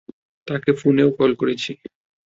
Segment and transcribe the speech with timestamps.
[0.47, 1.71] তাকে ফোনে কলও করেছি।